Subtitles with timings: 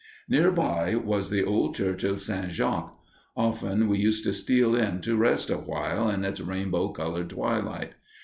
[0.27, 2.49] Near by was the old church of St.
[2.51, 2.97] Jacques.
[3.37, 7.93] Often we used to steal in to rest awhile in its rainbow colored twilight.